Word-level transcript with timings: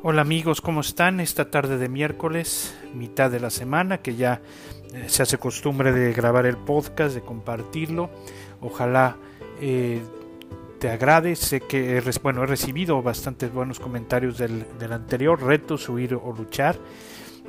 Hola 0.00 0.22
amigos, 0.22 0.60
¿cómo 0.60 0.82
están? 0.82 1.18
Esta 1.18 1.50
tarde 1.50 1.76
de 1.76 1.88
miércoles, 1.88 2.72
mitad 2.94 3.32
de 3.32 3.40
la 3.40 3.50
semana, 3.50 3.98
que 3.98 4.14
ya 4.14 4.40
eh, 4.94 5.06
se 5.08 5.24
hace 5.24 5.38
costumbre 5.38 5.90
de 5.90 6.12
grabar 6.12 6.46
el 6.46 6.56
podcast, 6.56 7.16
de 7.16 7.20
compartirlo. 7.20 8.08
Ojalá 8.60 9.16
eh, 9.60 10.00
te 10.78 10.88
agrade. 10.88 11.34
Sé 11.34 11.62
que 11.62 12.00
bueno, 12.22 12.44
he 12.44 12.46
recibido 12.46 13.02
bastantes 13.02 13.52
buenos 13.52 13.80
comentarios 13.80 14.38
del, 14.38 14.64
anterior, 14.92 15.42
retos, 15.42 15.88
huir 15.88 16.14
o 16.14 16.32
luchar. 16.32 16.76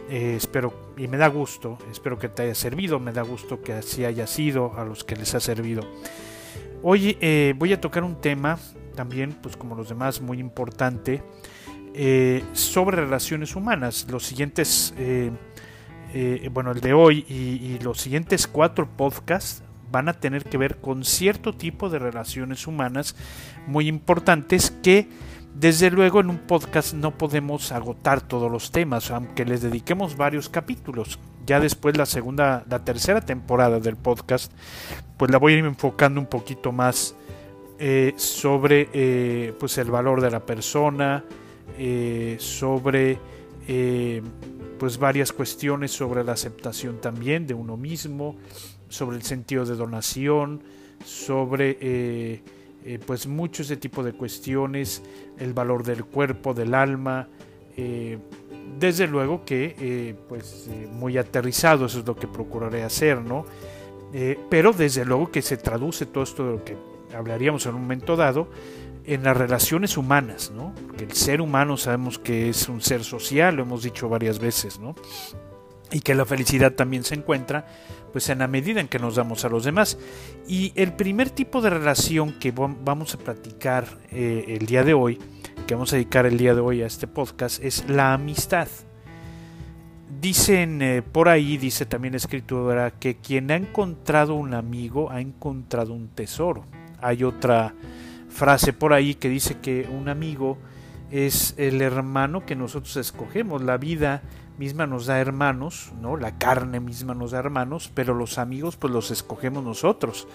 Eh, 0.09 0.33
espero 0.35 0.95
y 0.97 1.07
me 1.07 1.17
da 1.17 1.27
gusto, 1.27 1.77
espero 1.91 2.17
que 2.17 2.29
te 2.29 2.41
haya 2.41 2.55
servido, 2.55 2.99
me 2.99 3.13
da 3.13 3.21
gusto 3.21 3.61
que 3.61 3.73
así 3.73 4.05
haya 4.05 4.25
sido 4.25 4.73
a 4.75 4.83
los 4.85 5.03
que 5.03 5.15
les 5.15 5.35
ha 5.35 5.39
servido. 5.39 5.83
Hoy 6.81 7.15
voy 7.59 7.73
a 7.73 7.79
tocar 7.79 8.03
un 8.03 8.19
tema 8.19 8.57
también, 8.95 9.37
pues 9.39 9.55
como 9.55 9.75
los 9.75 9.89
demás, 9.89 10.19
muy 10.19 10.39
importante 10.39 11.21
eh, 11.95 12.43
sobre 12.53 12.97
relaciones 12.97 13.55
humanas. 13.55 14.05
Los 14.09 14.23
siguientes, 14.25 14.93
eh, 14.97 15.31
eh, 16.13 16.49
bueno, 16.51 16.71
el 16.71 16.81
de 16.81 16.93
hoy 16.93 17.25
y, 17.27 17.79
los 17.79 17.99
siguientes 17.99 18.47
cuatro 18.47 18.87
podcasts 18.87 19.63
van 19.91 20.07
a 20.07 20.13
tener 20.13 20.43
que 20.43 20.57
ver 20.57 20.77
con 20.77 21.03
cierto 21.03 21.53
tipo 21.53 21.89
de 21.89 21.97
relaciones 21.97 22.67
humanas 22.67 23.15
muy 23.65 23.87
importantes 23.87 24.71
que 24.83 25.09
desde 25.55 25.89
luego 25.89 26.19
en 26.19 26.29
un 26.29 26.37
podcast 26.37 26.93
no 26.93 27.17
podemos 27.17 27.71
agotar 27.71 28.21
todos 28.21 28.51
los 28.51 28.71
temas, 28.71 29.09
aunque 29.09 29.45
les 29.45 29.63
dediquemos 29.63 30.15
varios 30.15 30.47
capítulos. 30.47 31.17
Ya 31.47 31.59
después 31.59 31.97
la 31.97 32.05
segunda, 32.05 32.63
la 32.69 32.85
tercera 32.85 33.21
temporada 33.21 33.79
del 33.79 33.95
podcast, 33.97 34.53
pues 35.17 35.31
la 35.31 35.39
voy 35.39 35.53
a 35.53 35.57
ir 35.57 35.65
enfocando 35.65 36.21
un 36.21 36.27
poquito 36.27 36.71
más 36.71 37.15
sobre 38.17 39.53
pues 39.57 39.77
el 39.79 39.89
valor 39.89 40.21
de 40.21 40.29
la 40.29 40.45
persona, 40.45 41.23
eh, 41.77 42.35
sobre 42.39 43.17
eh, 43.67 44.21
pues 44.77 44.97
varias 44.97 45.31
cuestiones 45.31 45.91
sobre 45.91 46.23
la 46.23 46.33
aceptación 46.33 46.99
también 47.01 47.45
de 47.47 47.53
uno 47.53 47.77
mismo, 47.77 48.35
sobre 48.87 49.17
el 49.17 49.23
sentido 49.23 49.65
de 49.65 49.75
donación, 49.75 50.61
sobre 51.05 51.77
eh, 51.81 52.41
pues 53.05 53.27
mucho 53.27 53.61
ese 53.61 53.77
tipo 53.77 54.03
de 54.03 54.13
cuestiones, 54.13 55.01
el 55.37 55.53
valor 55.53 55.83
del 55.83 56.05
cuerpo, 56.05 56.53
del 56.53 56.73
alma, 56.73 57.27
desde 58.77 59.07
luego 59.07 59.45
que 59.45 60.15
pues 60.27 60.69
muy 60.91 61.17
aterrizado, 61.17 61.85
eso 61.85 61.99
es 61.99 62.05
lo 62.05 62.15
que 62.15 62.27
procuraré 62.27 62.83
hacer, 62.83 63.21
¿no? 63.21 63.45
pero 64.49 64.73
desde 64.73 65.05
luego 65.05 65.31
que 65.31 65.41
se 65.41 65.55
traduce 65.55 66.05
todo 66.05 66.23
esto 66.23 66.45
de 66.45 66.51
lo 66.51 66.63
que 66.65 66.75
hablaríamos 67.15 67.65
en 67.65 67.75
un 67.75 67.81
momento 67.81 68.15
dado, 68.17 68.49
en 69.05 69.23
las 69.23 69.35
relaciones 69.35 69.97
humanas, 69.97 70.51
¿no? 70.55 70.73
Porque 70.87 71.05
el 71.05 71.13
ser 71.13 71.41
humano 71.41 71.77
sabemos 71.77 72.19
que 72.19 72.49
es 72.49 72.69
un 72.69 72.81
ser 72.81 73.03
social, 73.03 73.55
lo 73.55 73.63
hemos 73.63 73.83
dicho 73.83 74.09
varias 74.09 74.39
veces, 74.39 74.79
¿no? 74.79 74.95
Y 75.91 76.01
que 76.01 76.13
la 76.13 76.25
felicidad 76.25 76.73
también 76.73 77.03
se 77.03 77.15
encuentra 77.15 77.65
pues 78.11 78.29
en 78.29 78.39
la 78.39 78.47
medida 78.47 78.81
en 78.81 78.87
que 78.87 78.99
nos 78.99 79.15
damos 79.15 79.45
a 79.45 79.49
los 79.49 79.63
demás. 79.63 79.97
Y 80.47 80.71
el 80.75 80.93
primer 80.93 81.29
tipo 81.29 81.61
de 81.61 81.69
relación 81.69 82.33
que 82.39 82.51
vamos 82.51 83.13
a 83.13 83.17
platicar 83.17 83.85
eh, 84.11 84.45
el 84.47 84.65
día 84.65 84.83
de 84.83 84.93
hoy, 84.93 85.19
que 85.67 85.75
vamos 85.75 85.93
a 85.93 85.95
dedicar 85.95 86.25
el 86.25 86.37
día 86.37 86.53
de 86.53 86.61
hoy 86.61 86.81
a 86.81 86.87
este 86.87 87.07
podcast, 87.07 87.63
es 87.63 87.87
la 87.87 88.13
amistad. 88.13 88.67
Dicen 90.21 90.81
eh, 90.81 91.01
por 91.01 91.29
ahí, 91.29 91.57
dice 91.57 91.85
también 91.85 92.13
la 92.13 92.17
escritura, 92.17 92.91
que 92.91 93.17
quien 93.17 93.51
ha 93.51 93.55
encontrado 93.55 94.35
un 94.35 94.53
amigo 94.53 95.11
ha 95.11 95.21
encontrado 95.21 95.93
un 95.93 96.09
tesoro. 96.09 96.65
Hay 97.01 97.23
otra 97.23 97.73
frase 98.39 98.71
por 98.71 98.93
ahí 98.93 99.15
que 99.15 99.27
dice 99.27 99.57
que 99.61 99.85
un 99.91 100.07
amigo 100.07 100.57
es 101.11 101.55
el 101.57 101.81
hermano 101.81 102.45
que 102.45 102.55
nosotros 102.55 102.95
escogemos. 102.95 103.61
La 103.61 103.75
vida 103.77 104.21
misma 104.57 104.87
nos 104.87 105.07
da 105.07 105.19
hermanos, 105.19 105.91
¿no? 106.01 106.15
La 106.15 106.37
carne 106.37 106.79
misma 106.79 107.13
nos 107.13 107.31
da 107.31 107.39
hermanos, 107.39 107.91
pero 107.93 108.13
los 108.13 108.37
amigos 108.37 108.77
pues 108.77 108.93
los 108.93 109.11
escogemos 109.11 109.61
nosotros. 109.61 110.25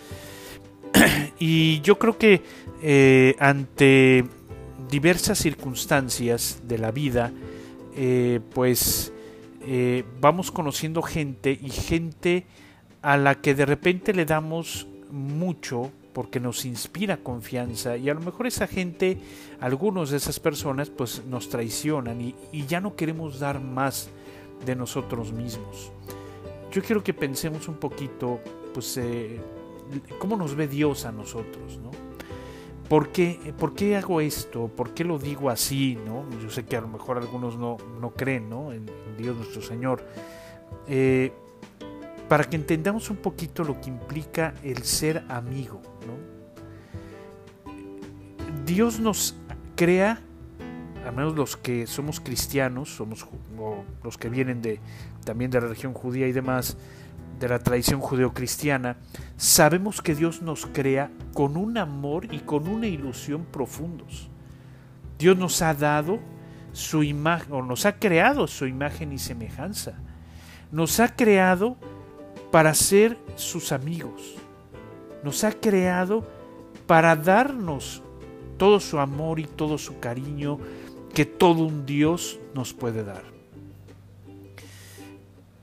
y 1.39 1.81
yo 1.81 1.99
creo 1.99 2.19
que 2.19 2.43
eh, 2.83 3.37
ante 3.39 4.27
diversas 4.91 5.39
circunstancias 5.39 6.61
de 6.69 6.77
la 6.77 6.91
vida, 6.91 7.33
eh, 7.97 8.39
pues 8.53 9.15
eh, 9.63 10.05
vamos 10.21 10.53
conociendo 10.53 11.01
gente 11.01 11.59
y 11.59 11.71
gente 11.71 12.45
a 13.01 13.17
la 13.17 13.37
que 13.37 13.55
de 13.55 13.65
repente 13.65 14.13
le 14.13 14.27
damos 14.27 14.87
mucho 15.11 15.91
porque 16.15 16.39
nos 16.39 16.65
inspira 16.65 17.19
confianza 17.19 17.97
y 17.97 18.09
a 18.09 18.15
lo 18.15 18.21
mejor 18.21 18.47
esa 18.47 18.69
gente, 18.69 19.19
algunos 19.61 20.11
de 20.11 20.17
esas 20.17 20.39
personas 20.39 20.89
pues 20.89 21.25
nos 21.27 21.49
traicionan 21.49 22.21
y, 22.21 22.35
ya 22.67 22.81
no 22.81 22.95
queremos 22.95 23.41
dar 23.41 23.61
más 23.61 24.09
de 24.65 24.77
nosotros 24.77 25.33
mismos. 25.33 25.91
Yo 26.71 26.83
quiero 26.83 27.03
que 27.03 27.13
pensemos 27.13 27.69
un 27.69 27.75
poquito 27.75 28.41
pues 28.73 28.97
eh, 28.97 29.41
cómo 30.19 30.37
nos 30.37 30.55
ve 30.55 30.69
Dios 30.69 31.05
a 31.05 31.13
nosotros, 31.13 31.79
¿no? 31.83 31.91
¿Por 32.89 33.09
qué, 33.09 33.53
¿Por 33.59 33.75
qué, 33.75 33.97
hago 33.97 34.21
esto? 34.21 34.69
¿Por 34.69 34.95
qué 34.95 35.05
lo 35.05 35.19
digo 35.19 35.51
así? 35.51 35.99
¿no? 36.07 36.25
Yo 36.41 36.51
sé 36.51 36.65
que 36.65 36.77
a 36.77 36.81
lo 36.81 36.89
mejor 36.89 37.17
algunos 37.17 37.57
no, 37.57 37.79
no 38.01 38.11
creen 38.11 38.49
¿no? 38.49 38.73
En, 38.73 38.87
Dios 39.17 39.37
nuestro 39.37 39.63
Señor. 39.63 40.05
Eh, 40.87 41.33
para 42.29 42.45
que 42.45 42.57
entendamos 42.57 43.11
un 43.11 43.17
poquito 43.17 43.65
lo 43.65 43.81
que 43.81 43.91
implica 43.91 44.55
el 44.63 44.83
ser 44.85 45.25
amigo. 45.29 45.83
Dios 48.65 48.99
nos 48.99 49.37
crea, 49.77 50.21
al 51.05 51.15
menos 51.15 51.35
los 51.35 51.57
que 51.57 51.87
somos 51.87 52.21
cristianos, 52.21 52.95
somos 52.95 53.27
los 54.03 54.17
que 54.17 54.29
vienen 54.29 54.63
de 54.63 54.81
también 55.25 55.51
de 55.51 55.61
la 55.61 55.67
religión 55.67 55.93
judía 55.95 56.29
y 56.29 56.33
demás, 56.33 56.77
de 57.41 57.49
la 57.49 57.59
tradición 57.59 58.01
judeocristiana, 58.01 58.97
sabemos 59.37 60.01
que 60.01 60.15
Dios 60.15 60.43
nos 60.43 60.67
crea 60.67 61.11
con 61.33 61.57
un 61.57 61.79
amor 61.79 62.33
y 62.33 62.41
con 62.41 62.69
una 62.69 62.87
ilusión 62.87 63.45
profundos. 63.45 64.31
Dios 65.19 65.37
nos 65.37 65.61
ha 65.63 65.75
dado 65.75 66.21
su 66.73 67.03
imagen, 67.03 67.53
o 67.53 67.63
nos 67.63 67.87
ha 67.87 67.99
creado 67.99 68.47
su 68.47 68.67
imagen 68.67 69.13
y 69.13 69.19
semejanza. 69.19 69.95
Nos 70.71 71.01
ha 71.01 71.15
creado 71.15 71.77
para 72.55 72.73
ser 72.73 73.19
sus 73.35 73.73
amigos. 73.73 74.37
Nos 75.25 75.43
ha 75.43 75.51
creado 75.51 76.25
para 76.87 77.17
darnos 77.17 78.01
todo 78.57 78.79
su 78.79 79.01
amor 79.01 79.41
y 79.41 79.45
todo 79.45 79.77
su 79.77 79.99
cariño 79.99 80.61
que 81.13 81.25
todo 81.25 81.65
un 81.65 81.85
Dios 81.85 82.39
nos 82.55 82.73
puede 82.73 83.03
dar. 83.03 83.25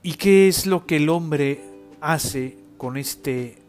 ¿Y 0.03 0.15
qué 0.15 0.49
es 0.49 0.65
lo 0.65 0.85
que 0.85 0.97
el 0.97 1.07
hombre 1.07 1.63
hace 2.01 2.57
con 2.77 2.97
este 2.97 3.59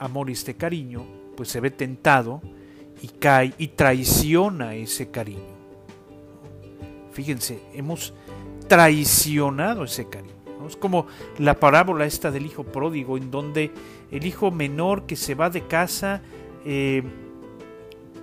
amor 0.00 0.28
y 0.28 0.32
este 0.32 0.56
cariño? 0.56 1.06
Pues 1.36 1.48
se 1.48 1.60
ve 1.60 1.70
tentado 1.70 2.42
y 3.00 3.06
cae 3.06 3.54
y 3.58 3.68
traiciona 3.68 4.74
ese 4.74 5.12
cariño. 5.12 5.54
Fíjense, 7.12 7.60
hemos 7.74 8.12
traicionado 8.66 9.84
ese 9.84 10.08
cariño. 10.08 10.35
Es 10.66 10.76
como 10.76 11.06
la 11.38 11.58
parábola 11.58 12.06
esta 12.06 12.30
del 12.30 12.46
hijo 12.46 12.64
pródigo, 12.64 13.16
en 13.16 13.30
donde 13.30 13.70
el 14.10 14.26
hijo 14.26 14.50
menor 14.50 15.06
que 15.06 15.16
se 15.16 15.34
va 15.34 15.50
de 15.50 15.66
casa, 15.66 16.22
eh, 16.64 17.02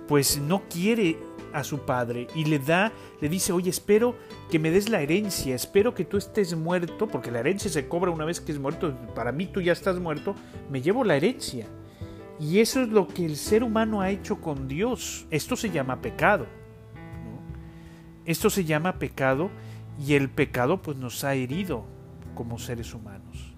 pues 0.08 0.38
no 0.38 0.62
quiere 0.68 1.16
a 1.52 1.62
su 1.62 1.78
padre 1.80 2.26
y 2.34 2.44
le 2.44 2.58
da, 2.58 2.92
le 3.20 3.28
dice, 3.28 3.52
oye, 3.52 3.70
espero 3.70 4.16
que 4.50 4.58
me 4.58 4.70
des 4.70 4.88
la 4.88 5.00
herencia, 5.00 5.54
espero 5.54 5.94
que 5.94 6.04
tú 6.04 6.16
estés 6.16 6.56
muerto, 6.56 7.06
porque 7.06 7.30
la 7.30 7.40
herencia 7.40 7.70
se 7.70 7.86
cobra 7.86 8.10
una 8.10 8.24
vez 8.24 8.40
que 8.40 8.52
es 8.52 8.58
muerto, 8.58 8.92
para 9.14 9.32
mí 9.32 9.46
tú 9.46 9.60
ya 9.60 9.72
estás 9.72 9.98
muerto, 9.98 10.34
me 10.70 10.82
llevo 10.82 11.04
la 11.04 11.16
herencia. 11.16 11.66
Y 12.40 12.58
eso 12.58 12.82
es 12.82 12.88
lo 12.88 13.06
que 13.06 13.24
el 13.24 13.36
ser 13.36 13.62
humano 13.62 14.00
ha 14.00 14.10
hecho 14.10 14.40
con 14.40 14.66
Dios. 14.66 15.24
Esto 15.30 15.54
se 15.54 15.70
llama 15.70 16.00
pecado. 16.00 16.46
Esto 18.26 18.50
se 18.50 18.64
llama 18.64 18.98
pecado 18.98 19.50
y 20.04 20.14
el 20.14 20.28
pecado 20.28 20.82
pues 20.82 20.96
nos 20.96 21.22
ha 21.22 21.34
herido, 21.34 21.84
como 22.34 22.58
seres 22.58 22.94
humanos. 22.94 23.54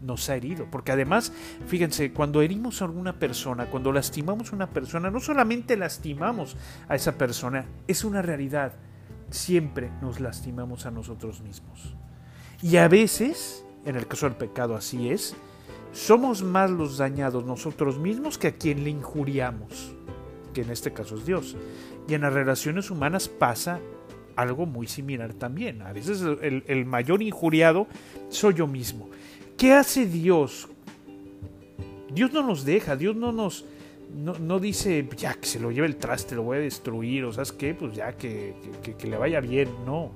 Nos 0.00 0.28
ha 0.28 0.36
herido, 0.36 0.66
porque 0.70 0.92
además, 0.92 1.32
fíjense, 1.66 2.12
cuando 2.12 2.42
herimos 2.42 2.82
a 2.82 2.86
alguna 2.86 3.18
persona, 3.18 3.66
cuando 3.66 3.92
lastimamos 3.92 4.52
a 4.52 4.56
una 4.56 4.70
persona, 4.70 5.10
no 5.10 5.20
solamente 5.20 5.76
lastimamos 5.76 6.56
a 6.88 6.96
esa 6.96 7.16
persona, 7.16 7.66
es 7.86 8.04
una 8.04 8.20
realidad, 8.20 8.72
siempre 9.30 9.90
nos 10.00 10.18
lastimamos 10.18 10.86
a 10.86 10.90
nosotros 10.90 11.40
mismos. 11.40 11.94
Y 12.62 12.76
a 12.76 12.88
veces, 12.88 13.64
en 13.84 13.96
el 13.96 14.06
caso 14.06 14.26
del 14.26 14.36
pecado 14.36 14.74
así 14.74 15.08
es, 15.08 15.36
somos 15.92 16.42
más 16.42 16.70
los 16.70 16.96
dañados 16.96 17.44
nosotros 17.44 17.98
mismos 17.98 18.38
que 18.38 18.48
a 18.48 18.56
quien 18.56 18.82
le 18.82 18.90
injuriamos, 18.90 19.94
que 20.54 20.62
en 20.62 20.70
este 20.70 20.92
caso 20.92 21.16
es 21.16 21.26
Dios. 21.26 21.56
Y 22.08 22.14
en 22.14 22.22
las 22.22 22.32
relaciones 22.32 22.90
humanas 22.90 23.28
pasa 23.28 23.80
algo 24.36 24.66
muy 24.66 24.86
similar 24.86 25.34
también. 25.34 25.82
A 25.82 25.92
veces 25.92 26.22
el, 26.40 26.84
mayor 26.86 27.22
injuriado 27.22 27.86
soy 28.28 28.54
yo 28.54 28.66
mismo. 28.66 29.08
¿Qué 29.56 29.72
hace 29.72 30.06
Dios? 30.06 30.68
Dios 32.12 32.32
no 32.32 32.42
nos 32.42 32.64
deja, 32.64 32.96
Dios 32.96 33.16
no 33.16 33.32
nos, 33.32 33.64
no, 34.14 34.58
dice, 34.58 35.08
ya 35.16 35.34
que 35.34 35.46
se 35.46 35.60
lo 35.60 35.70
lleve 35.70 35.86
el 35.86 35.96
traste, 35.96 36.34
lo 36.34 36.42
voy 36.42 36.58
a 36.58 36.60
destruir, 36.60 37.24
o 37.24 37.32
sabes 37.32 37.52
qué, 37.52 37.74
pues 37.74 37.94
ya 37.94 38.12
que, 38.16 38.54
que 38.98 39.06
le 39.06 39.16
vaya 39.16 39.40
bien, 39.40 39.68
no. 39.86 40.10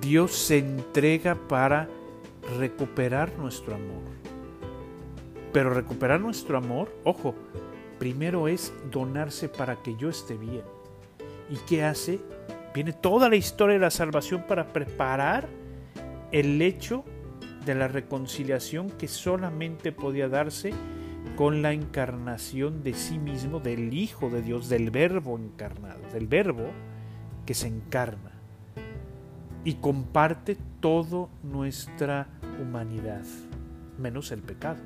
Dios 0.00 0.32
se 0.32 0.58
entrega 0.58 1.34
para 1.34 1.88
recuperar 2.58 3.36
nuestro 3.38 3.74
amor. 3.74 4.02
Pero 5.52 5.74
recuperar 5.74 6.20
nuestro 6.20 6.56
amor, 6.56 6.88
ojo, 7.04 7.34
primero 7.98 8.48
es 8.48 8.72
donarse 8.90 9.48
para 9.48 9.76
que 9.82 9.94
yo 9.96 10.08
esté 10.08 10.36
bien. 10.36 10.62
¿Y 11.50 11.56
qué 11.68 11.84
hace? 11.84 12.18
Viene 12.74 12.92
toda 12.92 13.28
la 13.28 13.36
historia 13.36 13.74
de 13.74 13.80
la 13.80 13.90
salvación 13.90 14.44
para 14.48 14.72
preparar 14.72 15.48
el 16.30 16.60
hecho 16.62 17.04
de 17.66 17.74
la 17.74 17.86
reconciliación 17.86 18.90
que 18.90 19.08
solamente 19.08 19.92
podía 19.92 20.28
darse 20.28 20.72
con 21.36 21.62
la 21.62 21.72
encarnación 21.72 22.82
de 22.82 22.94
sí 22.94 23.18
mismo, 23.18 23.60
del 23.60 23.92
Hijo 23.92 24.30
de 24.30 24.42
Dios, 24.42 24.68
del 24.68 24.90
Verbo 24.90 25.38
encarnado, 25.38 26.00
del 26.12 26.26
Verbo 26.26 26.70
que 27.46 27.54
se 27.54 27.68
encarna 27.68 28.32
y 29.64 29.74
comparte 29.74 30.56
toda 30.80 31.28
nuestra 31.42 32.28
humanidad, 32.60 33.22
menos 33.98 34.32
el 34.32 34.42
pecado. 34.42 34.80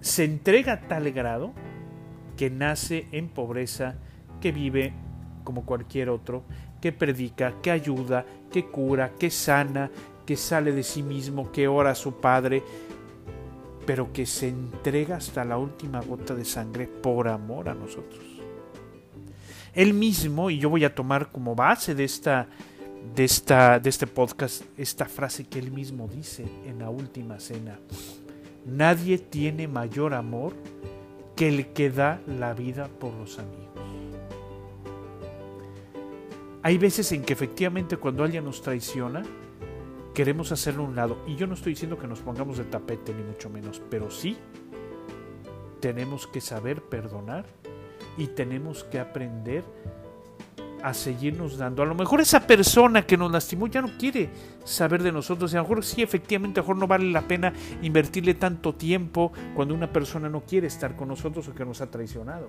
Se 0.00 0.24
entrega 0.24 0.72
a 0.72 0.80
tal 0.80 1.12
grado 1.12 1.52
que 2.36 2.50
nace 2.50 3.06
en 3.12 3.28
pobreza, 3.28 3.96
que 4.40 4.50
vive 4.50 4.94
como 5.44 5.64
cualquier 5.64 6.08
otro, 6.10 6.42
que 6.80 6.92
predica, 6.92 7.54
que 7.62 7.70
ayuda, 7.70 8.24
que 8.50 8.66
cura, 8.66 9.12
que 9.18 9.30
sana, 9.30 9.90
que 10.26 10.36
sale 10.36 10.72
de 10.72 10.82
sí 10.82 11.02
mismo, 11.02 11.50
que 11.50 11.68
ora 11.68 11.90
a 11.90 11.94
su 11.94 12.20
Padre, 12.20 12.62
pero 13.86 14.12
que 14.12 14.26
se 14.26 14.48
entrega 14.48 15.16
hasta 15.16 15.44
la 15.44 15.58
última 15.58 16.00
gota 16.00 16.34
de 16.34 16.44
sangre 16.44 16.86
por 16.86 17.28
amor 17.28 17.68
a 17.68 17.74
nosotros. 17.74 18.24
Él 19.74 19.94
mismo, 19.94 20.50
y 20.50 20.58
yo 20.58 20.70
voy 20.70 20.84
a 20.84 20.94
tomar 20.94 21.30
como 21.30 21.54
base 21.54 21.94
de, 21.94 22.04
esta, 22.04 22.46
de, 23.14 23.24
esta, 23.24 23.78
de 23.78 23.88
este 23.88 24.06
podcast 24.06 24.62
esta 24.76 25.06
frase 25.06 25.44
que 25.44 25.58
él 25.58 25.70
mismo 25.70 26.08
dice 26.08 26.44
en 26.66 26.80
la 26.80 26.90
última 26.90 27.38
cena, 27.38 27.78
nadie 28.66 29.18
tiene 29.18 29.68
mayor 29.68 30.14
amor 30.14 30.54
que 31.36 31.48
el 31.48 31.72
que 31.72 31.90
da 31.90 32.20
la 32.26 32.52
vida 32.52 32.88
por 32.88 33.14
los 33.14 33.38
amigos. 33.38 33.69
Hay 36.62 36.76
veces 36.76 37.10
en 37.12 37.22
que 37.22 37.32
efectivamente 37.32 37.96
cuando 37.96 38.22
alguien 38.22 38.44
nos 38.44 38.60
traiciona, 38.60 39.22
queremos 40.14 40.52
hacerlo 40.52 40.84
a 40.84 40.88
un 40.88 40.96
lado. 40.96 41.18
Y 41.26 41.36
yo 41.36 41.46
no 41.46 41.54
estoy 41.54 41.72
diciendo 41.72 41.98
que 41.98 42.06
nos 42.06 42.20
pongamos 42.20 42.58
de 42.58 42.64
tapete, 42.64 43.14
ni 43.14 43.22
mucho 43.22 43.48
menos, 43.48 43.80
pero 43.90 44.10
sí 44.10 44.36
tenemos 45.80 46.26
que 46.26 46.40
saber 46.40 46.82
perdonar 46.82 47.46
y 48.18 48.26
tenemos 48.26 48.84
que 48.84 48.98
aprender 48.98 49.64
a 50.82 50.94
seguirnos 50.94 51.56
dando. 51.58 51.82
A 51.82 51.86
lo 51.86 51.94
mejor 51.94 52.20
esa 52.20 52.46
persona 52.46 53.06
que 53.06 53.16
nos 53.16 53.30
lastimó 53.30 53.66
ya 53.66 53.82
no 53.82 53.96
quiere 53.98 54.30
saber 54.64 55.02
de 55.02 55.12
nosotros. 55.12 55.52
Y 55.52 55.56
a 55.56 55.60
lo 55.60 55.64
mejor 55.64 55.84
sí, 55.84 56.02
efectivamente, 56.02 56.60
a 56.60 56.62
lo 56.62 56.64
mejor 56.66 56.76
no 56.76 56.86
vale 56.86 57.10
la 57.10 57.22
pena 57.22 57.52
invertirle 57.82 58.34
tanto 58.34 58.74
tiempo 58.74 59.32
cuando 59.54 59.74
una 59.74 59.90
persona 59.90 60.28
no 60.28 60.42
quiere 60.42 60.66
estar 60.66 60.96
con 60.96 61.08
nosotros 61.08 61.48
o 61.48 61.54
que 61.54 61.64
nos 61.64 61.80
ha 61.80 61.90
traicionado. 61.90 62.48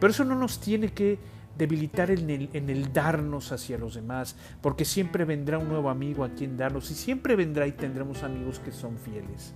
Pero 0.00 0.10
eso 0.10 0.24
no 0.24 0.34
nos 0.34 0.60
tiene 0.60 0.92
que 0.92 1.18
debilitar 1.56 2.10
en 2.10 2.30
el, 2.30 2.92
darnos 2.92 3.52
hacia 3.52 3.78
los 3.78 3.94
demás, 3.94 4.36
porque 4.60 4.84
siempre 4.84 5.24
vendrá 5.24 5.58
un 5.58 5.68
nuevo 5.68 5.90
amigo 5.90 6.24
a 6.24 6.30
quien 6.30 6.56
darnos 6.56 6.90
y 6.90 6.94
siempre 6.94 7.36
vendrá 7.36 7.66
y 7.66 7.72
tendremos 7.72 8.22
amigos 8.22 8.58
que 8.58 8.72
son 8.72 8.96
fieles. 8.98 9.54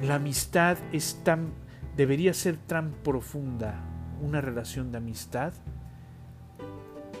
La 0.00 0.16
amistad 0.16 0.78
es 0.92 1.20
tan, 1.22 1.50
debería 1.96 2.32
ser 2.32 2.56
tan 2.56 2.92
profunda, 3.04 3.84
una 4.22 4.40
relación 4.40 4.90
de 4.90 4.98
amistad, 4.98 5.52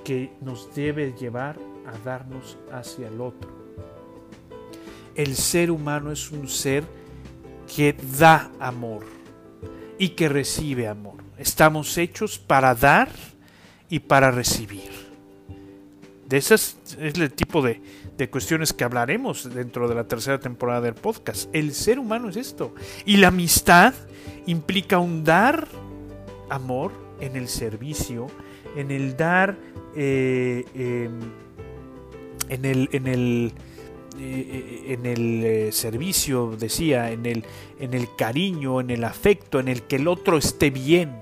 que 0.04 0.32
nos 0.40 0.74
debe 0.74 1.12
llevar 1.12 1.58
a 1.86 1.98
darnos 2.04 2.56
hacia 2.72 3.08
el 3.08 3.20
otro. 3.20 3.50
El 5.14 5.36
ser 5.36 5.70
humano 5.70 6.10
es 6.10 6.30
un 6.30 6.48
ser 6.48 6.84
que 7.74 7.94
da 8.18 8.50
amor 8.58 9.04
y 9.98 10.10
que 10.10 10.28
recibe 10.28 10.88
amor. 10.88 11.16
Estamos 11.36 11.96
hechos 11.98 12.38
para 12.38 12.74
dar 12.74 13.08
y 13.90 13.98
para 13.98 14.30
recibir. 14.30 15.00
De 16.30 16.36
esas 16.36 16.78
es 17.00 17.18
el 17.18 17.32
tipo 17.32 17.60
de, 17.60 17.82
de, 18.16 18.30
cuestiones 18.30 18.72
que 18.72 18.84
hablaremos 18.84 19.52
dentro 19.52 19.88
de 19.88 19.96
la 19.96 20.04
tercera 20.04 20.38
temporada 20.38 20.80
del 20.80 20.94
podcast. 20.94 21.52
El 21.52 21.74
ser 21.74 21.98
humano 21.98 22.28
es 22.28 22.36
esto. 22.36 22.72
Y 23.04 23.16
la 23.16 23.28
amistad 23.28 23.92
implica 24.46 25.00
un 25.00 25.24
dar 25.24 25.66
amor 26.48 26.92
en 27.20 27.34
el 27.34 27.48
servicio, 27.48 28.28
en 28.76 28.92
el 28.92 29.16
dar, 29.16 29.58
eh, 29.96 30.64
em, 30.74 31.20
en 32.48 32.64
el, 32.64 32.88
en 32.92 33.06
el, 33.08 33.52
eh, 34.20 34.84
en 34.86 35.06
el 35.06 35.44
eh, 35.44 35.72
servicio, 35.72 36.56
decía, 36.56 37.10
en 37.10 37.26
el, 37.26 37.44
en 37.80 37.92
el 37.92 38.14
cariño, 38.14 38.80
en 38.80 38.90
el 38.90 39.02
afecto, 39.02 39.58
en 39.58 39.66
el 39.66 39.82
que 39.82 39.96
el 39.96 40.06
otro 40.06 40.38
esté 40.38 40.70
bien. 40.70 41.12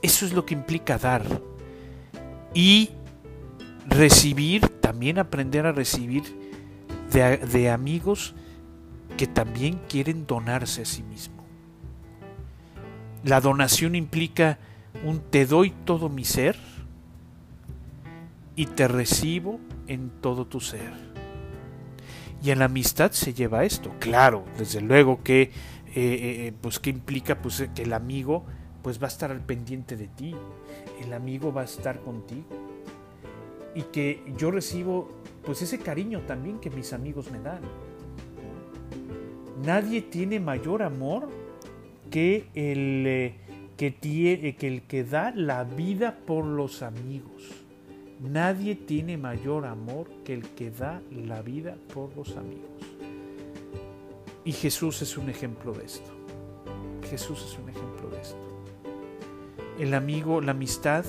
Eso 0.00 0.26
es 0.26 0.32
lo 0.32 0.46
que 0.46 0.54
implica 0.54 0.96
dar 0.96 1.24
y 2.56 2.88
recibir, 3.86 4.66
también 4.80 5.18
aprender 5.18 5.66
a 5.66 5.72
recibir 5.72 6.22
de, 7.12 7.70
amigos 7.70 8.34
que 9.18 9.26
también 9.26 9.78
quieren 9.90 10.26
donarse 10.26 10.80
a 10.80 10.84
sí 10.86 11.02
mismo. 11.02 11.44
La 13.24 13.42
donación 13.42 13.94
implica 13.94 14.58
un 15.04 15.20
te 15.20 15.44
doy 15.44 15.74
todo 15.84 16.08
mi 16.08 16.24
ser 16.24 16.56
y 18.54 18.64
te 18.64 18.88
recibo 18.88 19.60
en 19.86 20.08
todo 20.22 20.46
tu 20.46 20.60
ser. 20.60 20.94
Y 22.42 22.52
en 22.52 22.60
la 22.60 22.64
amistad 22.64 23.10
se 23.10 23.34
lleva 23.34 23.64
esto, 23.64 23.92
claro, 23.98 24.46
desde 24.56 24.80
luego 24.80 25.22
que, 25.22 25.42
eh, 25.42 25.50
eh, 25.94 26.54
pues 26.58 26.78
que 26.78 26.88
implica 26.88 27.36
pues, 27.42 27.68
que 27.74 27.82
el 27.82 27.92
amigo 27.92 28.46
pues 28.86 29.02
va 29.02 29.06
a 29.06 29.08
estar 29.08 29.32
al 29.32 29.40
pendiente 29.40 29.96
de 29.96 30.06
ti, 30.06 30.32
el 31.02 31.12
amigo 31.12 31.52
va 31.52 31.62
a 31.62 31.64
estar 31.64 31.98
contigo. 32.02 32.46
Y 33.74 33.82
que 33.82 34.22
yo 34.36 34.52
recibo 34.52 35.10
pues 35.44 35.60
ese 35.60 35.80
cariño 35.80 36.20
también 36.20 36.60
que 36.60 36.70
mis 36.70 36.92
amigos 36.92 37.32
me 37.32 37.40
dan. 37.40 37.62
Nadie 39.64 40.02
tiene 40.02 40.38
mayor 40.38 40.84
amor 40.84 41.28
que 42.12 42.46
el, 42.54 43.04
eh, 43.08 43.34
que, 43.76 43.90
tiene, 43.90 44.54
que 44.54 44.68
el 44.68 44.82
que 44.82 45.02
da 45.02 45.32
la 45.32 45.64
vida 45.64 46.20
por 46.24 46.44
los 46.44 46.82
amigos. 46.82 47.42
Nadie 48.20 48.76
tiene 48.76 49.16
mayor 49.16 49.66
amor 49.66 50.06
que 50.22 50.32
el 50.32 50.48
que 50.50 50.70
da 50.70 51.02
la 51.10 51.42
vida 51.42 51.76
por 51.92 52.16
los 52.16 52.36
amigos. 52.36 52.70
Y 54.44 54.52
Jesús 54.52 55.02
es 55.02 55.18
un 55.18 55.28
ejemplo 55.28 55.72
de 55.72 55.86
esto. 55.86 56.12
Jesús 57.10 57.44
es 57.44 57.58
un 57.58 57.68
ejemplo. 57.68 58.05
El 59.78 59.94
amigo, 59.94 60.40
la 60.40 60.52
amistad 60.52 61.04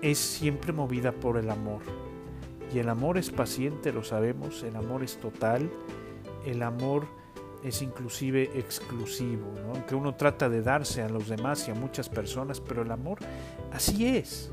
es 0.00 0.18
siempre 0.18 0.72
movida 0.72 1.12
por 1.12 1.36
el 1.36 1.50
amor. 1.50 1.80
Y 2.72 2.78
el 2.78 2.88
amor 2.88 3.18
es 3.18 3.30
paciente, 3.30 3.92
lo 3.92 4.04
sabemos, 4.04 4.62
el 4.62 4.76
amor 4.76 5.02
es 5.02 5.18
total, 5.18 5.70
el 6.44 6.62
amor 6.62 7.06
es 7.64 7.82
inclusive 7.82 8.50
exclusivo, 8.54 9.52
aunque 9.72 9.94
uno 9.94 10.14
trata 10.14 10.48
de 10.48 10.62
darse 10.62 11.02
a 11.02 11.08
los 11.08 11.28
demás 11.28 11.66
y 11.66 11.72
a 11.72 11.74
muchas 11.74 12.08
personas, 12.08 12.60
pero 12.60 12.82
el 12.82 12.90
amor 12.90 13.18
así 13.72 14.06
es. 14.06 14.52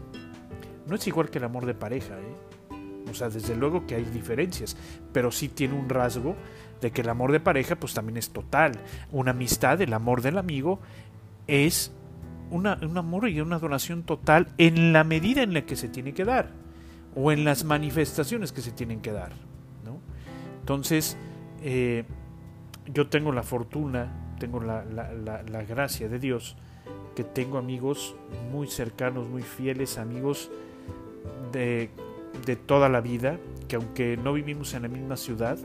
No 0.88 0.96
es 0.96 1.06
igual 1.08 1.30
que 1.30 1.38
el 1.38 1.44
amor 1.44 1.66
de 1.66 1.76
pareja, 1.76 2.16
¿eh? 2.20 3.10
o 3.10 3.14
sea, 3.14 3.30
desde 3.30 3.56
luego 3.56 3.86
que 3.86 3.96
hay 3.96 4.06
diferencias, 4.06 4.76
pero 5.12 5.32
sí 5.32 5.50
tiene 5.50 5.76
un 5.76 5.88
rasgo 5.88 6.36
de 6.82 6.92
que 6.92 7.02
el 7.02 7.10
amor 7.10 7.32
de 7.32 7.40
pareja 7.40 7.76
pues 7.76 7.94
también 7.94 8.18
es 8.18 8.32
total. 8.32 8.74
Una 9.12 9.32
amistad, 9.32 9.80
el 9.82 9.94
amor 9.94 10.22
del 10.22 10.38
amigo, 10.40 10.80
es 11.46 11.92
un 12.54 12.98
amor 12.98 13.28
y 13.30 13.42
una 13.42 13.60
donación 13.60 14.04
total 14.04 14.48
en 14.58 14.94
la 14.94 15.04
medida 15.04 15.42
en 15.44 15.54
la 15.54 15.66
que 15.66 15.76
se 15.76 15.90
tiene 15.90 16.14
que 16.14 16.26
dar 16.26 16.50
o 17.16 17.32
en 17.32 17.44
las 17.44 17.64
manifestaciones 17.64 18.52
que 18.52 18.62
se 18.62 18.72
tienen 18.72 19.02
que 19.02 19.12
dar. 19.12 19.32
¿no? 19.84 20.00
Entonces, 20.60 21.18
eh, 21.62 22.06
yo 22.92 23.08
tengo 23.08 23.32
la 23.32 23.44
fortuna, 23.44 24.36
tengo 24.40 24.60
la, 24.60 24.84
la, 24.84 25.64
gracia 25.64 26.10
de 26.10 26.20
Dios, 26.20 26.56
que 27.16 27.24
tengo 27.24 27.58
amigos 27.58 28.16
muy 28.52 28.68
cercanos, 28.68 29.28
muy 29.30 29.44
fieles, 29.44 29.98
amigos 29.98 30.50
de, 31.52 31.90
de, 32.46 32.56
toda 32.56 32.90
la 32.90 33.02
vida, 33.02 33.38
que 33.68 33.76
aunque 33.76 34.18
no 34.18 34.34
vivimos 34.34 34.74
en 34.74 34.82
la 34.82 34.88
misma 34.88 35.16
ciudad, 35.16 35.58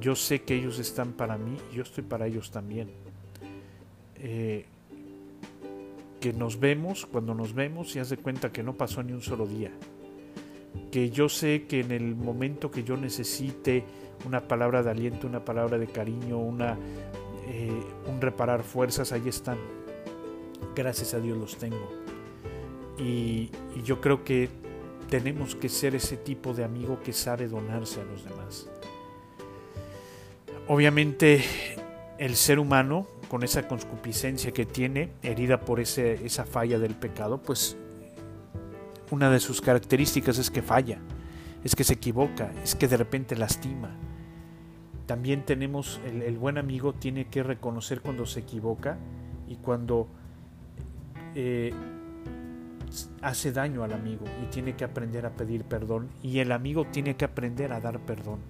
yo 0.00 0.14
sé 0.14 0.42
que 0.42 0.54
ellos 0.54 0.78
están 0.78 1.12
para 1.12 1.38
mí 1.38 1.56
y 1.72 1.76
yo 1.76 1.82
estoy 1.82 2.04
para 2.04 2.26
ellos 2.26 2.50
también. 2.50 2.90
Eh, 4.16 4.66
que 6.22 6.32
nos 6.32 6.60
vemos, 6.60 7.04
cuando 7.04 7.34
nos 7.34 7.52
vemos 7.52 7.96
y 7.96 7.98
haz 7.98 8.08
de 8.08 8.16
cuenta 8.16 8.52
que 8.52 8.62
no 8.62 8.74
pasó 8.74 9.02
ni 9.02 9.12
un 9.12 9.22
solo 9.22 9.44
día. 9.44 9.72
Que 10.92 11.10
yo 11.10 11.28
sé 11.28 11.64
que 11.64 11.80
en 11.80 11.90
el 11.90 12.14
momento 12.14 12.70
que 12.70 12.84
yo 12.84 12.96
necesite 12.96 13.82
una 14.24 14.46
palabra 14.46 14.84
de 14.84 14.90
aliento, 14.92 15.26
una 15.26 15.44
palabra 15.44 15.78
de 15.78 15.88
cariño, 15.88 16.38
una, 16.38 16.78
eh, 17.48 17.72
un 18.06 18.20
reparar 18.20 18.62
fuerzas, 18.62 19.10
ahí 19.10 19.28
están. 19.28 19.58
Gracias 20.76 21.12
a 21.12 21.18
Dios 21.18 21.36
los 21.36 21.56
tengo. 21.56 21.90
Y, 22.96 23.50
y 23.74 23.82
yo 23.82 24.00
creo 24.00 24.22
que 24.22 24.48
tenemos 25.10 25.56
que 25.56 25.68
ser 25.68 25.96
ese 25.96 26.16
tipo 26.16 26.54
de 26.54 26.62
amigo 26.62 27.00
que 27.02 27.12
sabe 27.12 27.48
donarse 27.48 28.00
a 28.00 28.04
los 28.04 28.22
demás. 28.22 28.70
Obviamente 30.68 31.42
el 32.18 32.36
ser 32.36 32.60
humano, 32.60 33.08
con 33.32 33.42
esa 33.44 33.66
concupiscencia 33.66 34.52
que 34.52 34.66
tiene, 34.66 35.10
herida 35.22 35.58
por 35.58 35.80
ese, 35.80 36.26
esa 36.26 36.44
falla 36.44 36.78
del 36.78 36.94
pecado, 36.94 37.40
pues 37.40 37.78
una 39.10 39.30
de 39.30 39.40
sus 39.40 39.62
características 39.62 40.36
es 40.36 40.50
que 40.50 40.60
falla, 40.60 40.98
es 41.64 41.74
que 41.74 41.82
se 41.82 41.94
equivoca, 41.94 42.52
es 42.62 42.74
que 42.74 42.88
de 42.88 42.98
repente 42.98 43.34
lastima. 43.34 43.88
También 45.06 45.46
tenemos, 45.46 45.98
el, 46.04 46.36
buen 46.36 46.58
amigo 46.58 46.92
tiene 46.92 47.24
que 47.28 47.42
reconocer 47.42 48.02
cuando 48.02 48.26
se 48.26 48.40
equivoca 48.40 48.98
y 49.48 49.56
cuando 49.56 50.08
eh, 51.34 51.72
hace 53.22 53.50
daño 53.50 53.82
al 53.82 53.94
amigo 53.94 54.26
y 54.42 54.50
tiene 54.50 54.76
que 54.76 54.84
aprender 54.84 55.24
a 55.24 55.30
pedir 55.30 55.64
perdón 55.64 56.10
y 56.22 56.40
el 56.40 56.52
amigo 56.52 56.84
tiene 56.92 57.16
que 57.16 57.24
aprender 57.24 57.72
a 57.72 57.80
dar 57.80 57.98
perdón. 58.00 58.40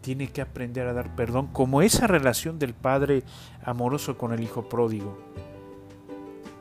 Tiene 0.00 0.30
que 0.30 0.40
aprender 0.40 0.86
a 0.86 0.92
dar 0.92 1.14
perdón 1.14 1.48
como 1.48 1.82
esa 1.82 2.06
relación 2.06 2.58
del 2.58 2.74
padre 2.74 3.22
amoroso 3.62 4.16
con 4.16 4.32
el 4.32 4.40
hijo 4.42 4.68
pródigo, 4.68 5.18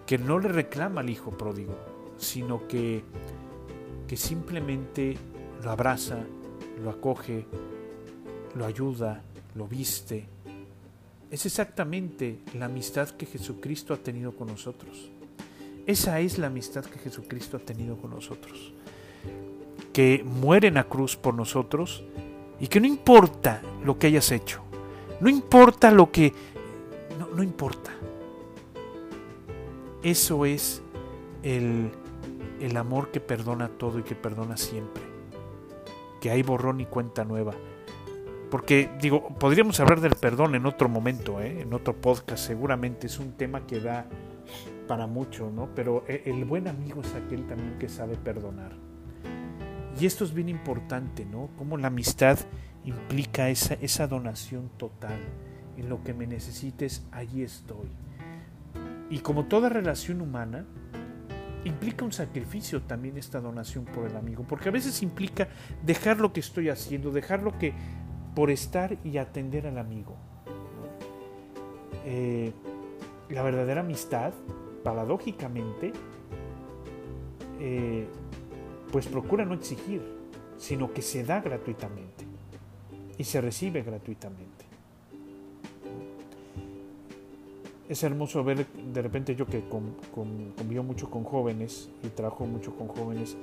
que 0.06 0.18
no 0.18 0.40
le 0.40 0.50
reclama 0.50 1.02
al 1.02 1.10
hijo 1.10 1.32
pródigo, 1.32 1.76
sino 2.18 2.68
que, 2.68 3.04
que 4.08 4.18
simplemente 4.18 5.18
lo 5.64 5.72
abraza, 5.72 6.18
lo 6.84 6.90
acoge, 6.90 7.46
lo 8.56 8.66
ayuda, 8.66 9.22
lo 9.56 9.68
viste. 9.68 10.28
Es 11.32 11.46
exactamente 11.46 12.40
la 12.56 12.66
amistad 12.66 13.10
que 13.10 13.26
Jesucristo 13.26 13.94
ha 13.94 13.98
tenido 13.98 14.36
con 14.36 14.48
nosotros. 14.48 15.12
Esa 15.86 16.20
es 16.20 16.38
la 16.38 16.48
amistad 16.48 16.86
que 16.86 17.00
Jesucristo 17.00 17.58
ha 17.58 17.60
tenido 17.60 17.98
con 17.98 18.12
nosotros. 18.12 18.74
Que 19.94 20.24
muere 20.24 20.68
en 20.68 20.76
la 20.76 20.84
cruz 20.84 21.16
por 21.16 21.34
nosotros 21.34 22.04
y 22.60 22.68
que 22.68 22.80
no 22.80 22.88
importa 22.88 23.62
lo 23.84 23.98
que 23.98 24.08
hayas 24.08 24.32
hecho, 24.32 24.62
no 25.20 25.30
importa 25.30 25.92
lo 25.92 26.12
que... 26.12 26.34
No, 27.18 27.28
no 27.28 27.44
importa. 27.44 27.92
Eso 30.02 30.46
es 30.46 30.82
el, 31.44 31.92
el 32.60 32.78
amor 32.78 33.12
que 33.12 33.20
perdona 33.20 33.68
todo 33.68 34.00
y 34.00 34.04
que 34.04 34.16
perdona 34.16 34.58
siempre. 34.58 35.04
Que 36.22 36.32
hay 36.32 36.44
borrón 36.44 36.80
y 36.80 36.86
cuenta 36.86 37.26
nueva. 37.26 37.54
Porque, 38.50 38.90
digo, 39.00 39.28
podríamos 39.40 39.80
hablar 39.80 40.02
del 40.02 40.16
perdón 40.16 40.56
en 40.56 40.66
otro 40.66 40.90
momento, 40.90 41.40
¿eh? 41.40 41.62
en 41.62 41.74
otro 41.74 41.96
podcast, 41.96 42.48
seguramente 42.48 43.08
es 43.08 43.20
un 43.20 43.34
tema 43.34 43.68
que 43.68 43.80
da 43.80 44.08
para 44.88 45.06
mucho, 45.06 45.52
¿no? 45.52 45.70
Pero 45.76 46.04
e, 46.08 46.24
el 46.26 46.46
buen 46.46 46.68
amigo 46.68 47.02
es 47.02 47.14
aquel 47.14 47.46
también 47.46 47.78
que 47.78 47.88
sabe 47.88 48.16
perdonar. 48.16 48.89
Y 50.00 50.06
esto 50.06 50.24
es 50.24 50.34
bien 50.34 50.50
importante, 50.50 51.26
¿no? 51.26 51.50
Cómo 51.58 51.78
la 51.78 51.88
amistad 51.88 52.38
implica 52.84 53.50
esa, 53.50 53.76
esa 53.76 54.08
donación 54.08 54.70
total. 54.78 55.20
En 55.78 55.88
lo 55.88 56.04
que 56.04 56.14
me 56.14 56.28
necesites, 56.28 57.06
allí 57.12 57.44
estoy. 57.44 57.88
Y 59.10 59.20
como 59.20 59.46
toda 59.46 59.70
relación 59.70 60.22
humana, 60.22 60.66
implica 61.64 62.06
un 62.06 62.12
sacrificio 62.12 62.82
también 62.82 63.18
esta 63.18 63.40
donación 63.40 63.86
por 63.86 64.08
el 64.08 64.16
amigo, 64.16 64.46
porque 64.48 64.70
a 64.70 64.72
veces 64.72 65.02
implica 65.02 65.48
dejar 65.84 66.20
lo 66.20 66.32
que 66.34 66.40
estoy 66.40 66.70
haciendo, 66.70 67.12
dejar 67.12 67.42
lo 67.42 67.58
que 67.58 67.74
por 68.36 68.52
estar 68.52 68.98
y 69.04 69.18
atender 69.18 69.68
al 69.68 69.78
amigo. 69.78 70.16
Eh, 72.06 72.54
la 73.30 73.44
verdadera 73.44 73.82
amistad 73.82 74.34
paradójicamente, 74.84 75.92
eh, 77.60 78.08
pues 78.92 79.08
procura 79.08 79.46
no 79.46 79.54
exigir, 79.54 80.02
sino 80.58 80.94
que 80.94 81.02
se 81.02 81.24
da 81.24 81.42
gratuitamente 81.42 82.26
y 83.18 83.24
se 83.24 83.42
recibe 83.42 83.82
gratuitamente. 83.84 84.66
Es 87.88 88.04
hermoso 88.04 88.44
ver 88.44 88.68
de 88.68 89.02
repente 89.02 89.36
yo 89.36 89.48
que 89.48 89.64
convivo 89.68 90.84
mucho 90.84 91.10
con 91.10 91.24
jóvenes 91.24 91.90
y 92.04 92.10
trabajo 92.10 92.46
mucho 92.46 92.76
con 92.76 92.88
jóvenes, 92.88 93.36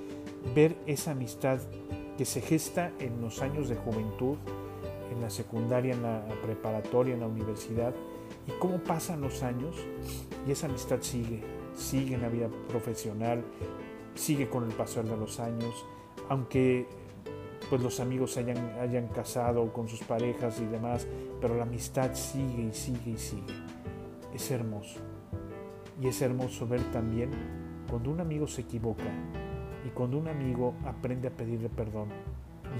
ver 0.54 0.76
esa 0.86 1.10
amistad 1.12 1.58
que 2.16 2.24
se 2.24 2.40
gesta 2.40 2.92
en 3.00 3.20
los 3.20 3.42
años 3.42 3.68
de 3.68 3.74
juventud, 3.74 4.36
en 5.12 5.20
la 5.20 5.30
secundaria, 5.30 5.94
en 5.94 6.02
la 6.02 6.24
preparatoria, 6.42 7.14
en 7.14 7.20
la 7.20 7.26
universidad, 7.26 7.92
y 8.46 8.52
cómo 8.60 8.78
pasan 8.78 9.20
los 9.20 9.42
años 9.42 9.74
y 10.46 10.52
esa 10.52 10.66
amistad 10.66 10.98
sigue, 11.00 11.42
sigue 11.74 12.14
en 12.14 12.22
la 12.22 12.28
vida 12.28 12.48
profesional, 12.68 13.44
sigue 14.16 14.48
con 14.48 14.64
el 14.64 14.72
pasar 14.72 15.04
de 15.04 15.16
los 15.16 15.40
años, 15.40 15.84
aunque 16.28 16.86
pues 17.70 17.82
los 17.82 18.00
amigos 18.00 18.36
hayan, 18.36 18.58
hayan 18.80 19.08
casado 19.08 19.72
con 19.72 19.88
sus 19.88 20.00
parejas 20.00 20.60
y 20.60 20.66
demás, 20.66 21.06
pero 21.40 21.56
la 21.56 21.62
amistad 21.62 22.14
sigue 22.14 22.64
y 22.64 22.72
sigue 22.72 23.12
y 23.12 23.18
sigue. 23.18 23.54
Es 24.34 24.50
hermoso. 24.50 25.00
Y 26.00 26.08
es 26.08 26.20
hermoso 26.20 26.66
ver 26.66 26.82
también 26.92 27.30
cuando 27.88 28.10
un 28.10 28.20
amigo 28.20 28.46
se 28.46 28.62
equivoca 28.62 29.10
y 29.86 29.90
cuando 29.90 30.18
un 30.18 30.28
amigo 30.28 30.74
aprende 30.84 31.28
a 31.28 31.30
pedirle 31.30 31.68
perdón 31.68 32.08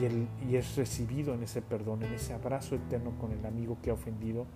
y, 0.00 0.04
el, 0.04 0.28
y 0.48 0.56
es 0.56 0.76
recibido 0.76 1.32
en 1.34 1.42
ese 1.42 1.62
perdón, 1.62 2.02
en 2.02 2.12
ese 2.12 2.34
abrazo 2.34 2.74
eterno 2.74 3.12
con 3.18 3.32
el 3.32 3.44
amigo 3.46 3.78
que 3.82 3.90
ha 3.90 3.94
ofendido, 3.94 4.46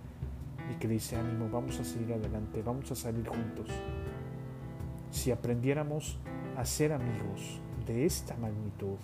y 0.71 0.75
que 0.75 0.87
dice, 0.87 1.15
ánimo, 1.15 1.49
vamos 1.49 1.79
a 1.79 1.83
seguir 1.83 2.13
adelante, 2.13 2.61
vamos 2.61 2.91
a 2.91 2.95
salir 2.95 3.27
juntos. 3.27 3.67
Si 5.11 5.31
aprendiéramos 5.31 6.19
a 6.57 6.65
ser 6.65 6.93
amigos 6.93 7.59
de 7.85 8.05
esta 8.05 8.35
magnitud, 8.37 8.97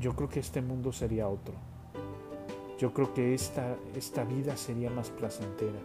yo 0.00 0.14
creo 0.16 0.28
que 0.28 0.40
este 0.40 0.62
mundo 0.62 0.92
sería 0.92 1.28
otro. 1.28 1.54
Yo 2.78 2.94
creo 2.94 3.12
que 3.12 3.34
esta, 3.34 3.76
esta 3.94 4.24
vida 4.24 4.56
sería 4.56 4.88
más 4.90 5.10
placentera. 5.10 5.78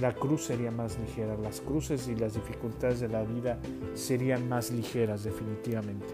La 0.00 0.14
cruz 0.14 0.44
sería 0.44 0.70
más 0.70 0.96
ligera. 0.98 1.36
Las 1.36 1.60
cruces 1.60 2.06
y 2.06 2.14
las 2.14 2.34
dificultades 2.34 3.00
de 3.00 3.08
la 3.08 3.24
vida 3.24 3.58
serían 3.94 4.48
más 4.48 4.70
ligeras 4.70 5.24
definitivamente. 5.24 6.06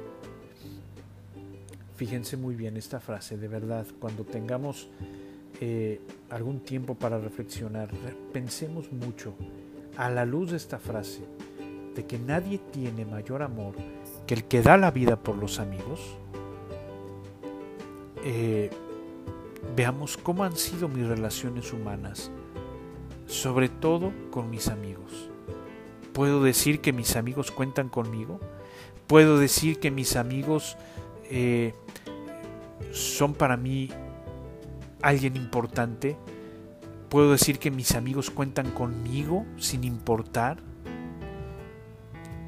Fíjense 1.97 2.37
muy 2.37 2.55
bien 2.55 2.77
esta 2.77 3.01
frase, 3.01 3.37
de 3.37 3.49
verdad, 3.49 3.87
cuando 3.99 4.25
tengamos 4.25 4.89
eh, 5.61 6.01
algún 6.29 6.61
tiempo 6.61 6.95
para 6.95 7.19
reflexionar, 7.19 7.89
pensemos 8.33 8.93
mucho 8.93 9.35
a 9.97 10.11
la 10.11 10.27
luz 10.27 10.51
de 10.51 10.59
esta 10.59 10.79
frase 10.79 11.23
de 11.97 12.07
que 12.07 12.19
nadie 12.19 12.59
tiene 12.59 13.05
mayor 13.05 13.43
amor 13.43 13.75
que 14.27 14.35
el 14.35 14.45
que 14.45 14.63
da 14.63 14.77
la 14.77 14.91
vida 14.91 15.17
por 15.17 15.37
los 15.37 15.59
amigos, 15.59 16.01
eh, 18.25 18.71
veamos 19.75 20.17
cómo 20.17 20.45
han 20.45 20.57
sido 20.57 20.89
mis 20.89 21.07
relaciones 21.07 21.73
humanas, 21.73 22.31
sobre 23.27 23.69
todo 23.69 24.13
con 24.31 24.51
mis 24.51 24.69
amigos. 24.69 25.31
¿Puedo 26.13 26.43
decir 26.43 26.81
que 26.81 26.93
mis 26.93 27.17
amigos 27.17 27.51
cuentan 27.51 27.89
conmigo? 27.89 28.41
¿Puedo 29.07 29.39
decir 29.39 29.79
que 29.79 29.91
mis 29.91 30.17
amigos 30.17 30.77
eh, 31.31 31.75
son 32.93 33.35
para 33.35 33.57
mí 33.57 33.91
alguien 35.03 35.37
importante, 35.37 36.17
puedo 37.09 37.33
decir 37.33 37.59
que 37.59 37.71
mis 37.71 37.95
amigos 37.95 38.31
cuentan 38.31 38.71
conmigo 38.71 39.45
sin 39.57 39.85
importar. 39.85 40.59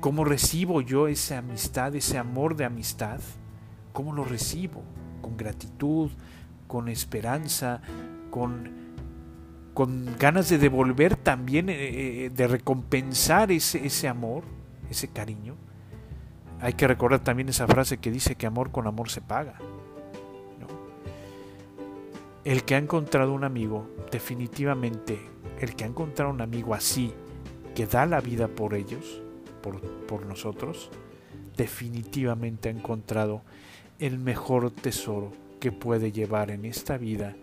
¿Cómo 0.01 0.25
recibo 0.25 0.81
yo 0.81 1.09
esa 1.09 1.39
amistad, 1.39 1.95
ese 1.97 2.19
amor 2.19 2.55
de 2.55 2.65
amistad? 2.65 3.21
¿Cómo 3.93 4.13
lo 4.13 4.25
recibo? 4.25 4.83
Con 5.21 5.37
gratitud, 5.37 6.11
con 6.69 6.89
esperanza, 6.89 7.81
con, 8.31 8.71
con 9.75 10.17
ganas 10.17 10.49
de 10.51 10.59
devolver 10.59 11.17
también, 11.17 11.69
eh, 11.69 12.27
eh, 12.27 12.31
de 12.31 12.47
recompensar 12.47 13.51
ese, 13.51 13.85
ese 13.85 14.07
amor, 14.07 14.45
ese 14.89 15.09
cariño. 15.09 15.57
Hay 16.61 16.75
que 16.75 16.87
recordar 16.87 17.25
también 17.25 17.49
esa 17.49 17.67
frase 17.67 17.99
que 17.99 18.13
dice 18.13 18.37
que 18.37 18.47
amor 18.47 18.71
con 18.71 18.87
amor 18.87 19.11
se 19.11 19.21
paga. 19.21 19.59
El 22.45 22.65
que 22.65 22.77
ha 22.77 22.79
encontrado 22.79 23.33
un 23.33 23.45
amigo, 23.45 23.91
definitivamente, 24.11 25.21
el 25.61 25.75
que 25.75 25.85
ha 25.85 25.87
encontrado 25.89 26.31
un 26.31 26.41
amigo 26.41 26.73
así, 26.73 27.13
que 27.75 27.87
da 27.87 28.07
la 28.07 28.21
vida 28.21 28.49
por 28.49 28.75
ellos, 28.75 29.23
por, 29.61 30.27
nosotros, 30.27 30.91
definitivamente 31.57 32.69
ha 32.69 32.73
encontrado 32.73 33.43
el 33.99 34.19
mejor 34.19 34.71
tesoro 34.71 35.33
que 35.61 35.73
puede 35.73 36.13
llevar 36.13 36.51
en 36.51 36.65
esta 36.65 36.97
vida 36.99 37.37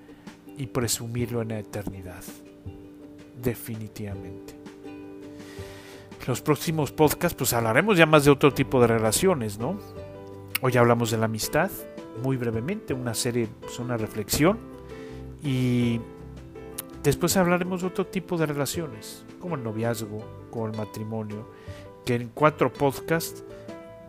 y 0.57 0.67
presumirlo 0.67 1.41
en 1.41 1.49
la 1.49 1.59
eternidad. 1.59 2.23
Definitivamente. 3.41 4.55
Los 6.27 6.41
próximos 6.41 6.91
podcasts 6.91 7.37
pues 7.37 7.53
hablaremos 7.53 7.97
ya 7.97 8.05
más 8.05 8.25
de 8.25 8.31
otro 8.31 8.53
tipo 8.53 8.81
de 8.81 8.87
relaciones, 8.87 9.59
¿no? 9.59 9.77
Hoy 10.61 10.75
hablamos 10.77 11.11
de 11.11 11.17
la 11.17 11.25
amistad, 11.25 11.69
muy 12.23 12.37
brevemente, 12.37 12.93
una 12.93 13.13
serie, 13.13 13.47
pues 13.61 13.77
una 13.77 13.97
reflexión 13.97 14.57
y, 15.43 15.99
Después 17.05 17.37
hablaremos 17.37 17.81
de 17.81 17.87
otro 17.87 18.07
tipo 18.07 18.35
de 18.35 18.47
relaciones, 18.47 19.23
como 19.39 19.53
el 19.53 19.63
noviazgo, 19.63 20.25
como 20.49 20.65
el 20.65 20.75
matrimonio, 20.75 21.47
que 22.05 22.15
en 22.15 22.29
cuatro 22.29 22.71
podcasts, 22.71 23.43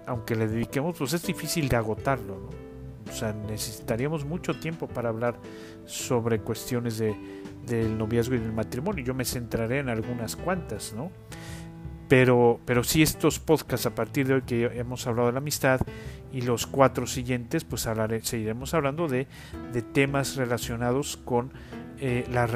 aunque 0.07 0.37
le 0.37 0.47
dediquemos, 0.47 0.97
pues 0.99 1.13
es 1.13 1.27
difícil 1.27 1.69
de 1.69 1.77
agotarlo. 1.77 2.51
O 3.09 3.13
sea, 3.13 3.33
necesitaríamos 3.33 4.25
mucho 4.25 4.59
tiempo 4.59 4.89
para 4.89 5.09
hablar 5.09 5.37
sobre 5.87 6.41
cuestiones 6.41 6.99
de, 6.99 7.17
del 7.67 7.97
noviazgo 7.97 8.35
y 8.35 8.39
del 8.39 8.53
matrimonio. 8.53 9.05
Yo 9.05 9.15
me 9.15 9.25
centraré 9.25 9.79
en 9.79 9.89
algunas 9.89 10.37
cuantas, 10.37 10.93
¿no? 10.95 11.11
Pero, 12.09 12.61
pero 12.65 12.85
sí 12.85 13.03
estos 13.03 13.41
podcasts 13.41 13.87
a 13.87 13.95
partir 13.95 14.29
de 14.29 14.35
hoy 14.35 14.43
que 14.43 14.65
hemos 14.65 15.07
hablado 15.07 15.27
de 15.27 15.33
la 15.33 15.39
amistad 15.39 15.81
y 16.33 16.43
los 16.43 16.67
cuatro 16.67 17.07
siguientes, 17.07 17.65
pues 17.65 17.89
seguiremos 18.23 18.75
hablando 18.75 19.09
de, 19.09 19.27
de 19.73 19.83
temas 19.83 20.37
relacionados 20.37 21.17
con 21.17 21.53
eh, 21.99 22.25
las 22.31 22.51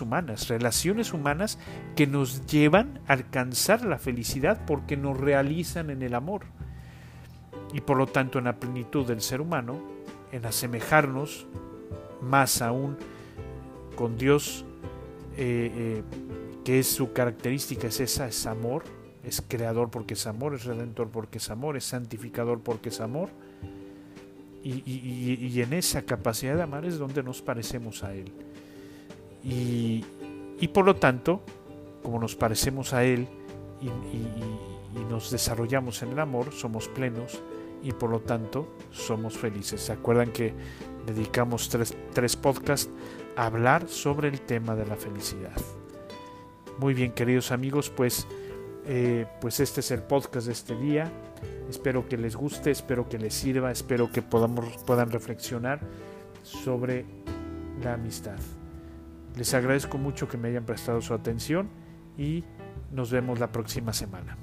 humanas, 0.00 0.48
relaciones 0.48 1.12
humanas 1.12 1.58
que 1.96 2.06
nos 2.06 2.46
llevan 2.46 3.00
a 3.06 3.14
alcanzar 3.14 3.84
la 3.84 3.98
felicidad 3.98 4.64
porque 4.66 4.96
nos 4.96 5.18
realizan 5.18 5.90
en 5.90 6.02
el 6.02 6.14
amor. 6.14 6.42
Y 7.72 7.80
por 7.80 7.96
lo 7.96 8.06
tanto 8.06 8.38
en 8.38 8.44
la 8.44 8.56
plenitud 8.56 9.06
del 9.06 9.20
ser 9.20 9.40
humano, 9.40 9.80
en 10.32 10.46
asemejarnos 10.46 11.46
más 12.20 12.62
aún 12.62 12.96
con 13.96 14.16
Dios, 14.16 14.64
eh, 15.36 15.72
eh, 15.74 16.02
que 16.64 16.78
es 16.78 16.86
su 16.86 17.12
característica, 17.12 17.88
es 17.88 18.00
esa, 18.00 18.26
es 18.26 18.46
amor, 18.46 18.84
es 19.24 19.42
creador 19.46 19.90
porque 19.90 20.14
es 20.14 20.26
amor, 20.26 20.54
es 20.54 20.64
redentor 20.64 21.08
porque 21.10 21.38
es 21.38 21.50
amor, 21.50 21.76
es 21.76 21.84
santificador 21.84 22.60
porque 22.60 22.90
es 22.90 23.00
amor. 23.00 23.30
Y, 24.62 25.60
en 25.60 25.74
esa 25.74 26.02
capacidad 26.02 26.56
de 26.56 26.62
amar 26.62 26.86
es 26.86 26.96
donde 26.96 27.22
nos 27.22 27.42
parecemos 27.42 28.02
a 28.02 28.14
Él. 28.14 28.32
Y, 29.44 30.02
por 30.72 30.86
lo 30.86 30.96
tanto, 30.96 31.42
como 32.02 32.18
nos 32.18 32.34
parecemos 32.34 32.94
a 32.94 33.04
Él 33.04 33.28
y, 33.80 33.90
nos 35.10 35.30
desarrollamos 35.30 36.02
en 36.02 36.10
el 36.10 36.18
amor, 36.18 36.52
somos 36.52 36.88
plenos 36.88 37.42
y 37.82 37.92
por 37.92 38.10
lo 38.10 38.20
tanto 38.20 38.74
somos 38.90 39.36
felices. 39.36 39.82
¿Se 39.82 39.92
acuerdan 39.92 40.32
que 40.32 40.54
dedicamos 41.06 41.68
tres, 41.68 41.94
tres 42.12 42.36
podcasts 42.36 42.90
a 43.36 43.46
hablar 43.46 43.88
sobre 43.88 44.28
el 44.28 44.40
tema 44.40 44.74
de 44.74 44.86
la 44.86 44.96
felicidad? 44.96 45.52
Muy 46.78 46.94
bien, 46.94 47.12
queridos 47.12 47.52
amigos, 47.52 47.90
pues, 47.90 48.26
eh, 48.86 49.26
pues 49.40 49.60
este 49.60 49.80
es 49.80 49.90
el 49.90 50.02
podcast 50.02 50.46
de 50.46 50.52
este 50.52 50.74
día. 50.74 51.12
Espero 51.68 52.08
que 52.08 52.16
les 52.16 52.34
guste, 52.34 52.70
espero 52.70 53.08
que 53.08 53.18
les 53.18 53.34
sirva, 53.34 53.70
espero 53.70 54.10
que 54.10 54.22
podamos, 54.22 54.76
puedan 54.86 55.10
reflexionar 55.10 55.80
sobre 56.42 57.04
la 57.82 57.94
amistad. 57.94 58.38
Les 59.36 59.52
agradezco 59.54 59.98
mucho 59.98 60.28
que 60.28 60.36
me 60.36 60.48
hayan 60.48 60.64
prestado 60.64 61.00
su 61.00 61.14
atención 61.14 61.68
y 62.16 62.44
nos 62.92 63.10
vemos 63.10 63.40
la 63.40 63.50
próxima 63.50 63.92
semana. 63.92 64.36